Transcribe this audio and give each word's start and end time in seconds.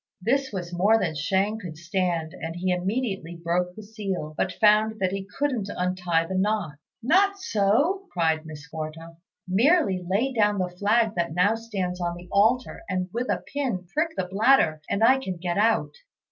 This 0.19 0.51
was 0.51 0.73
more 0.73 0.97
than 0.97 1.13
Shang 1.13 1.59
could 1.59 1.77
stand, 1.77 2.33
and 2.33 2.55
he 2.55 2.71
immediately 2.73 3.35
broke 3.35 3.75
the 3.75 3.83
seal, 3.83 4.33
but 4.35 4.51
found 4.53 4.99
that 4.99 5.11
he 5.11 5.27
couldn't 5.37 5.69
untie 5.69 6.25
the 6.25 6.33
knot. 6.33 6.79
"Not 7.03 7.37
so," 7.37 8.07
cried 8.11 8.43
Miss 8.43 8.67
Quarta; 8.67 9.17
"merely 9.47 10.03
lay 10.03 10.33
down 10.33 10.57
the 10.57 10.69
flag 10.69 11.13
that 11.17 11.35
now 11.35 11.53
stands 11.53 12.01
on 12.01 12.15
the 12.15 12.27
altar, 12.31 12.81
and 12.89 13.09
with 13.13 13.29
a 13.29 13.43
pin 13.53 13.85
prick 13.93 14.15
the 14.17 14.25
bladder, 14.25 14.81
and 14.89 15.03
I 15.03 15.19
can 15.19 15.37
get 15.37 15.59
out." 15.59 15.93